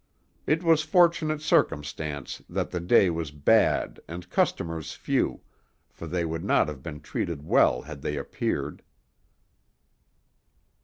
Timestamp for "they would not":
6.07-6.67